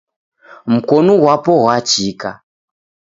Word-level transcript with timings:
Mkonu 0.71 1.13
ghwapo 1.21 1.51
ghwachika. 1.61 2.29